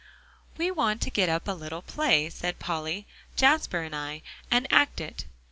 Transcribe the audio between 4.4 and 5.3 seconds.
and act it."